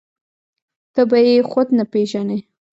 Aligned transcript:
ته 0.93 1.01
به 1.09 1.17
يې 1.27 1.35
خود 1.49 1.67
نه 1.77 1.83
پېژنې. 1.91 2.39